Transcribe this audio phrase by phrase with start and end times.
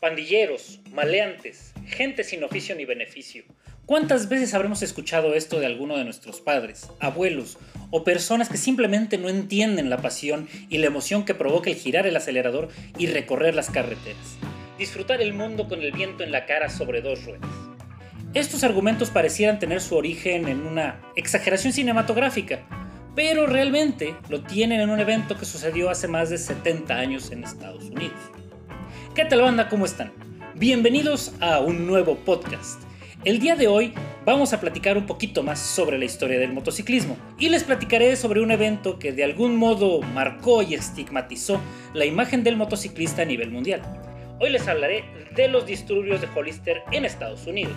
[0.00, 3.44] Pandilleros, maleantes, gente sin oficio ni beneficio.
[3.86, 7.56] ¿Cuántas veces habremos escuchado esto de alguno de nuestros padres, abuelos
[7.90, 12.06] o personas que simplemente no entienden la pasión y la emoción que provoca el girar
[12.06, 12.68] el acelerador
[12.98, 14.36] y recorrer las carreteras?
[14.76, 17.48] Disfrutar el mundo con el viento en la cara sobre dos ruedas.
[18.34, 22.66] Estos argumentos parecieran tener su origen en una exageración cinematográfica,
[23.14, 27.44] pero realmente lo tienen en un evento que sucedió hace más de 70 años en
[27.44, 28.20] Estados Unidos.
[29.16, 29.70] ¿Qué tal banda?
[29.70, 30.12] ¿Cómo están?
[30.56, 32.82] Bienvenidos a un nuevo podcast.
[33.24, 33.94] El día de hoy
[34.26, 38.42] vamos a platicar un poquito más sobre la historia del motociclismo y les platicaré sobre
[38.42, 41.62] un evento que de algún modo marcó y estigmatizó
[41.94, 43.80] la imagen del motociclista a nivel mundial.
[44.38, 47.72] Hoy les hablaré de los disturbios de Hollister en Estados Unidos.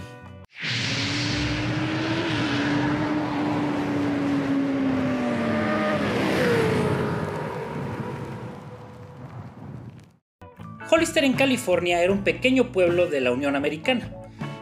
[11.00, 14.11] Hollister en California era un pequeño pueblo de la Unión Americana,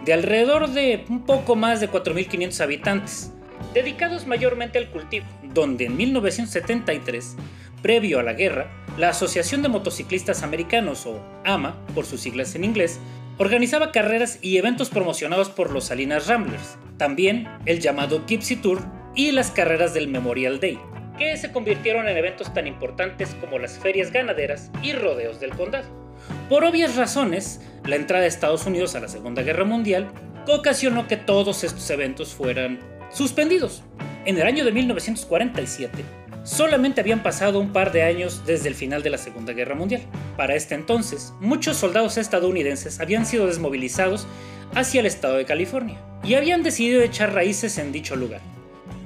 [0.05, 3.33] de alrededor de un poco más de 4.500 habitantes,
[3.73, 7.35] dedicados mayormente al cultivo, donde en 1973,
[7.81, 12.65] previo a la guerra, la Asociación de Motociclistas Americanos, o AMA por sus siglas en
[12.65, 12.99] inglés,
[13.39, 18.83] organizaba carreras y eventos promocionados por los Salinas Ramblers, también el llamado Gypsy Tour
[19.15, 20.77] y las carreras del Memorial Day,
[21.17, 26.06] que se convirtieron en eventos tan importantes como las ferias ganaderas y rodeos del condado.
[26.49, 30.07] Por obvias razones, la entrada de Estados Unidos a la Segunda Guerra Mundial
[30.47, 32.79] ocasionó que todos estos eventos fueran
[33.11, 33.83] suspendidos.
[34.25, 36.03] En el año de 1947,
[36.43, 40.01] solamente habían pasado un par de años desde el final de la Segunda Guerra Mundial.
[40.35, 44.27] Para este entonces, muchos soldados estadounidenses habían sido desmovilizados
[44.73, 48.41] hacia el estado de California y habían decidido echar raíces en dicho lugar.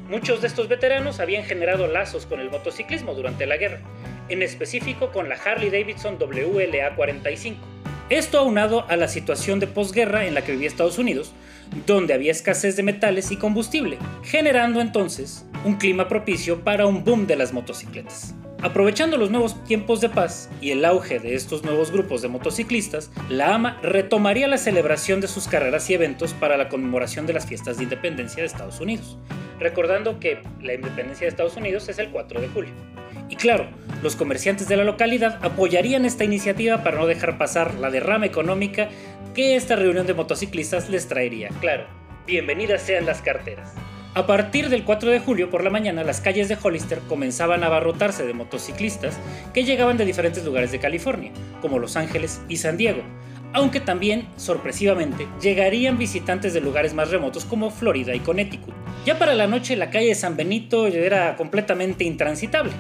[0.10, 3.80] Muchos de estos veteranos habían generado lazos con el motociclismo durante la guerra
[4.32, 7.56] en específico con la Harley Davidson WLA-45.
[8.10, 11.34] Esto aunado a la situación de posguerra en la que vivía Estados Unidos,
[11.86, 17.28] donde había escasez de metales y combustible, generando entonces un clima propicio para un boom
[17.28, 18.36] de las motocicletas.
[18.62, 23.10] Aprovechando los nuevos tiempos de paz y el auge de estos nuevos grupos de motociclistas,
[23.28, 27.48] la AMA retomaría la celebración de sus carreras y eventos para la conmemoración de las
[27.48, 29.18] fiestas de independencia de Estados Unidos,
[29.60, 32.74] recordando que la independencia de Estados Unidos es el 4 de julio.
[33.30, 33.68] Y claro,
[34.02, 38.90] los comerciantes de la localidad apoyarían esta iniciativa para no dejar pasar la derrama económica
[39.34, 41.50] que esta reunión de motociclistas les traería.
[41.60, 41.86] Claro,
[42.26, 43.74] bienvenidas sean las carteras.
[44.14, 47.68] A partir del 4 de julio por la mañana, las calles de Hollister comenzaban a
[47.68, 49.18] abarrotarse de motociclistas
[49.54, 51.32] que llegaban de diferentes lugares de California,
[51.62, 53.04] como Los Ángeles y San Diego,
[53.54, 58.74] aunque también, sorpresivamente, llegarían visitantes de lugares más remotos como Florida y Connecticut.
[59.06, 62.74] Ya para la noche la calle de San Benito era completamente intransitable,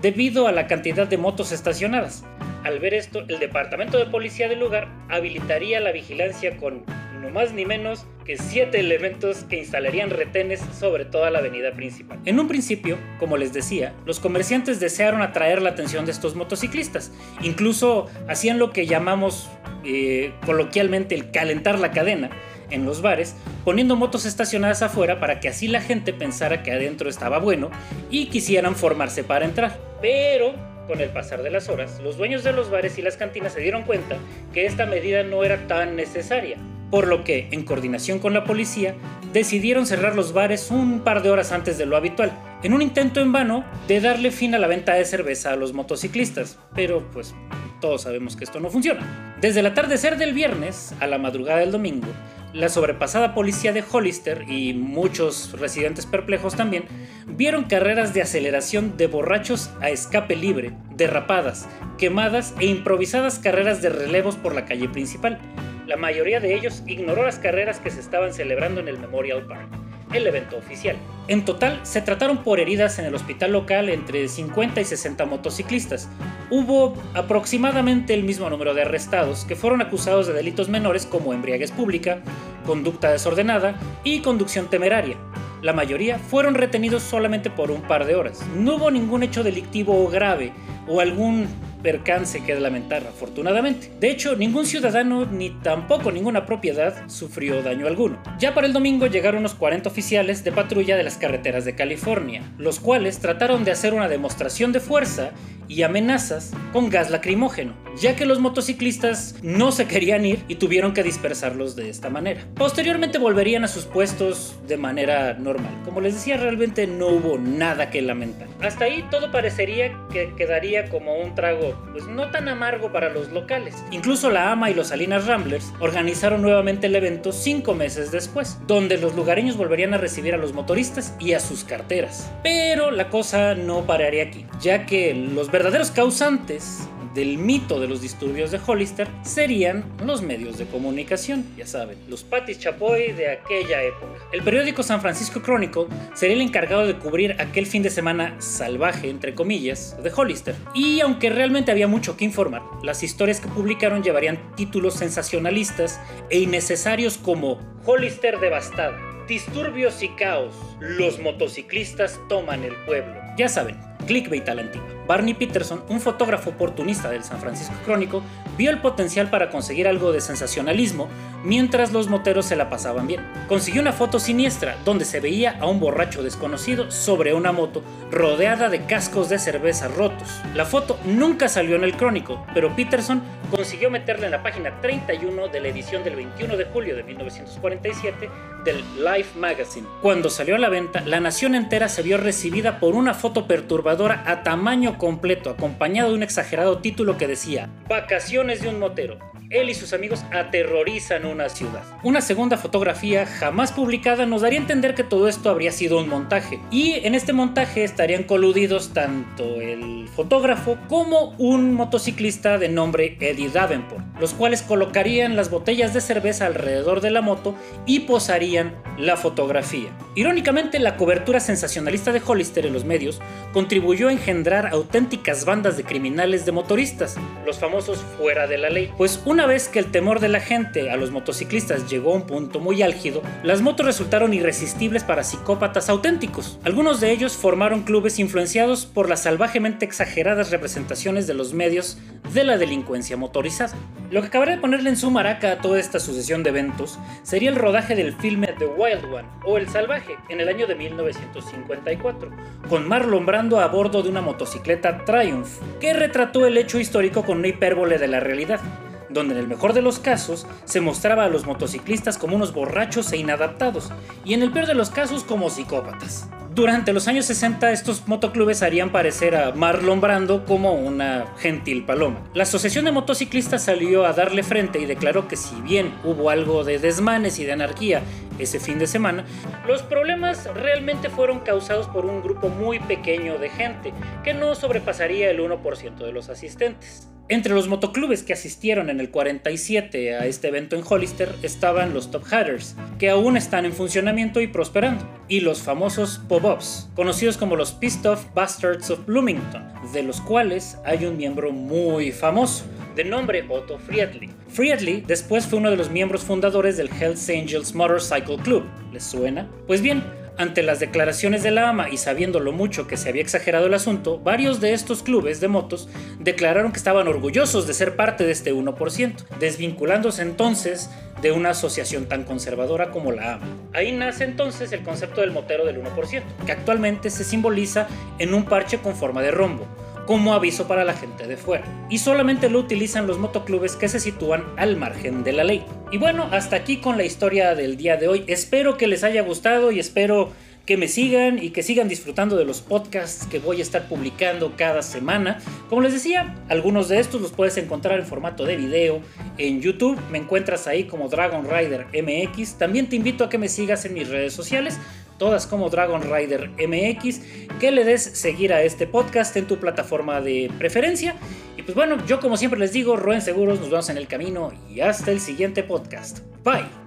[0.00, 2.24] debido a la cantidad de motos estacionadas.
[2.64, 6.84] Al ver esto, el departamento de policía del lugar habilitaría la vigilancia con
[7.20, 12.18] no más ni menos que siete elementos que instalarían retenes sobre toda la avenida principal.
[12.24, 17.12] En un principio, como les decía, los comerciantes desearon atraer la atención de estos motociclistas.
[17.42, 19.48] Incluso hacían lo que llamamos
[19.84, 22.30] eh, coloquialmente el calentar la cadena,
[22.70, 23.34] en los bares,
[23.64, 27.70] poniendo motos estacionadas afuera para que así la gente pensara que adentro estaba bueno
[28.10, 29.78] y quisieran formarse para entrar.
[30.00, 30.54] Pero
[30.86, 33.60] con el pasar de las horas, los dueños de los bares y las cantinas se
[33.60, 34.16] dieron cuenta
[34.54, 36.56] que esta medida no era tan necesaria,
[36.90, 38.94] por lo que, en coordinación con la policía,
[39.32, 43.20] decidieron cerrar los bares un par de horas antes de lo habitual, en un intento
[43.20, 47.34] en vano de darle fin a la venta de cerveza a los motociclistas, pero pues
[47.80, 49.36] todos sabemos que esto no funciona.
[49.40, 52.08] Desde el atardecer del viernes a la madrugada del domingo,
[52.52, 56.84] la sobrepasada policía de Hollister y muchos residentes perplejos también
[57.26, 63.90] vieron carreras de aceleración de borrachos a escape libre, derrapadas, quemadas e improvisadas carreras de
[63.90, 65.38] relevos por la calle principal.
[65.86, 69.87] La mayoría de ellos ignoró las carreras que se estaban celebrando en el Memorial Park
[70.12, 70.96] el evento oficial.
[71.28, 76.08] En total, se trataron por heridas en el hospital local entre 50 y 60 motociclistas.
[76.50, 81.70] Hubo aproximadamente el mismo número de arrestados que fueron acusados de delitos menores como embriaguez
[81.72, 82.22] pública,
[82.64, 85.16] conducta desordenada y conducción temeraria.
[85.60, 88.40] La mayoría fueron retenidos solamente por un par de horas.
[88.56, 90.52] No hubo ningún hecho delictivo grave
[90.86, 91.48] o algún
[91.82, 93.90] percance que lamentar, afortunadamente.
[94.00, 98.20] De hecho, ningún ciudadano ni tampoco ninguna propiedad sufrió daño alguno.
[98.38, 102.42] Ya para el domingo llegaron unos 40 oficiales de patrulla de las carreteras de California,
[102.58, 105.32] los cuales trataron de hacer una demostración de fuerza
[105.68, 110.94] y amenazas con gas lacrimógeno, ya que los motociclistas no se querían ir y tuvieron
[110.94, 112.46] que dispersarlos de esta manera.
[112.54, 115.72] Posteriormente volverían a sus puestos de manera normal.
[115.84, 118.48] Como les decía, realmente no hubo nada que lamentar.
[118.62, 123.30] Hasta ahí todo parecería que quedaría como un trago pues no tan amargo para los
[123.30, 123.74] locales.
[123.90, 128.98] Incluso la AMA y los Salinas Ramblers organizaron nuevamente el evento cinco meses después, donde
[128.98, 132.30] los lugareños volverían a recibir a los motoristas y a sus carteras.
[132.42, 136.88] Pero la cosa no pararía aquí, ya que los verdaderos causantes
[137.18, 142.22] del mito de los disturbios de Hollister serían los medios de comunicación, ya saben, los
[142.22, 144.12] patis chapoy de aquella época.
[144.32, 149.10] El periódico San Francisco Chronicle sería el encargado de cubrir aquel fin de semana salvaje,
[149.10, 150.54] entre comillas, de Hollister.
[150.74, 156.00] Y aunque realmente había mucho que informar, las historias que publicaron llevarían títulos sensacionalistas
[156.30, 163.16] e innecesarios como Hollister devastado, disturbios y caos, los motociclistas toman el pueblo.
[163.36, 163.76] Ya saben,
[164.06, 164.97] clickbait a la antigua.
[165.08, 168.22] Barney Peterson, un fotógrafo oportunista del San Francisco Crónico,
[168.58, 171.08] vio el potencial para conseguir algo de sensacionalismo
[171.44, 173.26] mientras los moteros se la pasaban bien.
[173.48, 178.68] Consiguió una foto siniestra donde se veía a un borracho desconocido sobre una moto rodeada
[178.68, 180.28] de cascos de cerveza rotos.
[180.54, 185.48] La foto nunca salió en el Crónico, pero Peterson consiguió meterla en la página 31
[185.48, 188.28] de la edición del 21 de julio de 1947
[188.64, 189.86] del Life Magazine.
[190.02, 194.22] Cuando salió a la venta, la nación entera se vio recibida por una foto perturbadora
[194.26, 199.18] a tamaño completo, acompañado de un exagerado título que decía Vacaciones de un motero.
[199.50, 201.82] Él y sus amigos aterrorizan una ciudad.
[202.02, 206.06] Una segunda fotografía jamás publicada nos daría a entender que todo esto habría sido un
[206.06, 206.60] montaje.
[206.70, 213.48] Y en este montaje estarían coludidos tanto el fotógrafo como un motociclista de nombre Eddie
[213.48, 217.54] Davenport, los cuales colocarían las botellas de cerveza alrededor de la moto
[217.86, 219.96] y posarían la fotografía.
[220.14, 223.20] Irónicamente, la cobertura sensacionalista de Hollister en los medios
[223.52, 227.16] contribuyó a engendrar auténticas bandas de criminales de motoristas,
[227.46, 230.90] los famosos fuera de la ley, pues una vez que el temor de la gente
[230.90, 235.88] a los motociclistas llegó a un punto muy álgido, las motos resultaron irresistibles para psicópatas
[235.88, 236.58] auténticos.
[236.64, 241.98] Algunos de ellos formaron clubes influenciados por las salvajemente exageradas representaciones de los medios
[242.34, 243.76] de la delincuencia motorizada.
[244.10, 247.50] Lo que acabaría de ponerle en su maraca a toda esta sucesión de eventos sería
[247.50, 252.30] el rodaje del filme The Wild One o El Salvaje en el año de 1954,
[252.68, 257.38] con Marlon Brando a bordo de una motocicleta Triumph, que retrató el hecho histórico con
[257.38, 258.60] una hipérbole de la realidad
[259.10, 263.12] donde en el mejor de los casos se mostraba a los motociclistas como unos borrachos
[263.12, 263.90] e inadaptados,
[264.24, 266.28] y en el peor de los casos como psicópatas.
[266.58, 272.18] Durante los años 60 estos motoclubes harían parecer a Marlon Brando como una gentil paloma.
[272.34, 276.64] La Asociación de Motociclistas salió a darle frente y declaró que si bien hubo algo
[276.64, 278.02] de desmanes y de anarquía
[278.40, 279.24] ese fin de semana,
[279.68, 283.92] los problemas realmente fueron causados por un grupo muy pequeño de gente,
[284.24, 287.08] que no sobrepasaría el 1% de los asistentes.
[287.30, 292.10] Entre los motoclubes que asistieron en el 47 a este evento en Hollister estaban los
[292.10, 297.54] Top Hatters, que aún están en funcionamiento y prosperando, y los famosos Pop-Ups, conocidos como
[297.54, 302.64] los Pissed Off Bastards of Bloomington, de los cuales hay un miembro muy famoso,
[302.96, 304.30] de nombre Otto Friedli.
[304.48, 308.64] Friedli después fue uno de los miembros fundadores del Hells Angels Motorcycle Club.
[308.90, 309.46] ¿Les suena?
[309.66, 310.02] Pues bien,
[310.38, 313.74] ante las declaraciones de la AMA y sabiendo lo mucho que se había exagerado el
[313.74, 315.88] asunto, varios de estos clubes de motos
[316.20, 320.90] declararon que estaban orgullosos de ser parte de este 1%, desvinculándose entonces
[321.20, 323.46] de una asociación tan conservadora como la AMA.
[323.74, 327.88] Ahí nace entonces el concepto del motero del 1%, que actualmente se simboliza
[328.18, 329.66] en un parche con forma de rombo
[330.08, 331.66] como aviso para la gente de fuera.
[331.90, 335.62] Y solamente lo utilizan los motoclubes que se sitúan al margen de la ley.
[335.92, 338.24] Y bueno, hasta aquí con la historia del día de hoy.
[338.26, 340.32] Espero que les haya gustado y espero
[340.64, 344.54] que me sigan y que sigan disfrutando de los podcasts que voy a estar publicando
[344.56, 345.40] cada semana.
[345.68, 349.02] Como les decía, algunos de estos los puedes encontrar en formato de video
[349.36, 350.00] en YouTube.
[350.10, 352.54] Me encuentras ahí como Dragon Rider MX.
[352.56, 354.78] También te invito a que me sigas en mis redes sociales
[355.18, 357.20] todas como Dragon Rider MX,
[357.60, 361.16] que le des seguir a este podcast en tu plataforma de preferencia.
[361.56, 364.52] Y pues bueno, yo como siempre les digo, roen seguros, nos vemos en el camino
[364.70, 366.20] y hasta el siguiente podcast.
[366.44, 366.77] Bye.